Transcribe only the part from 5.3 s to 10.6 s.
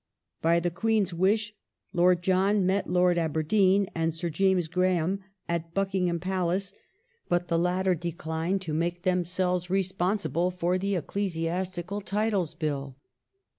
at Buckingham Palace, but the latter declined to make themselves responsible